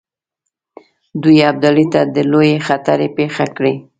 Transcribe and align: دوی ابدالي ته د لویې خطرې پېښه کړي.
دوی 1.21 1.37
ابدالي 1.51 1.85
ته 1.93 2.01
د 2.15 2.17
لویې 2.31 2.57
خطرې 2.67 3.07
پېښه 3.17 3.45
کړي. 3.57 3.73